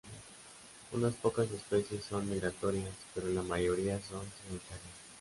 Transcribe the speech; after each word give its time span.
Unas 0.93 1.13
pocas 1.13 1.47
especies 1.51 2.03
son 2.05 2.27
migratorias, 2.27 2.89
pero 3.13 3.27
la 3.27 3.43
mayoría 3.43 4.01
son 4.01 4.25
sedentarias. 4.39 4.97